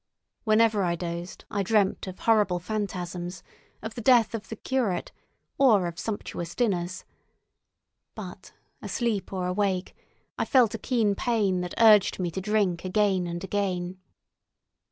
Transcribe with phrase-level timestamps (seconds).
[0.45, 3.43] Whenever I dozed I dreamt of horrible phantasms,
[3.83, 5.11] of the death of the curate,
[5.59, 7.05] or of sumptuous dinners;
[8.15, 8.51] but,
[8.81, 9.95] asleep or awake,
[10.39, 13.99] I felt a keen pain that urged me to drink again and again.